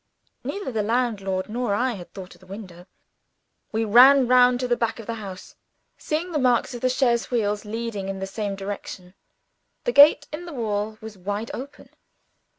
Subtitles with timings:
[0.43, 2.87] Neither the landlord nor I had thought of the window.
[3.71, 5.53] We ran round to the back of the house;
[5.95, 9.13] seeing the marks of the chaise wheels leading in the same direction.
[9.83, 11.91] The gate in the wall was wide open.